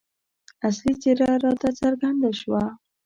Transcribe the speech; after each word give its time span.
اصلي 0.67 0.93
څېره 1.01 1.29
راته 1.43 1.69
څرګنده 1.79 2.29
شوه. 2.39 2.63